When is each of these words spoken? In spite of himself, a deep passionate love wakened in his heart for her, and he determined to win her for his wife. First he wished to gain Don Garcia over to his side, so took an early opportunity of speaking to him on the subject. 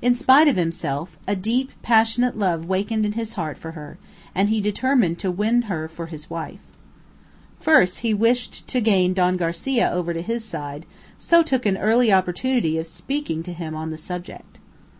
In 0.00 0.14
spite 0.14 0.46
of 0.46 0.54
himself, 0.54 1.18
a 1.26 1.34
deep 1.34 1.72
passionate 1.82 2.38
love 2.38 2.66
wakened 2.66 3.04
in 3.04 3.14
his 3.14 3.32
heart 3.32 3.58
for 3.58 3.72
her, 3.72 3.98
and 4.32 4.48
he 4.50 4.60
determined 4.60 5.18
to 5.18 5.32
win 5.32 5.62
her 5.62 5.88
for 5.88 6.06
his 6.06 6.30
wife. 6.30 6.60
First 7.58 7.98
he 7.98 8.14
wished 8.14 8.68
to 8.68 8.80
gain 8.80 9.14
Don 9.14 9.36
Garcia 9.36 9.90
over 9.90 10.14
to 10.14 10.22
his 10.22 10.44
side, 10.44 10.86
so 11.18 11.42
took 11.42 11.66
an 11.66 11.76
early 11.76 12.12
opportunity 12.12 12.78
of 12.78 12.86
speaking 12.86 13.42
to 13.42 13.52
him 13.52 13.74
on 13.74 13.90
the 13.90 13.98
subject. 13.98 14.60